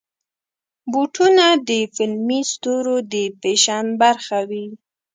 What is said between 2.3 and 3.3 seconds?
ستورو د